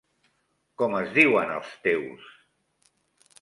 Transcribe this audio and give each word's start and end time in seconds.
Com 0.81 0.95
es 0.99 1.11
diuen 1.17 1.53
els 1.57 1.75
teus?? 1.85 2.33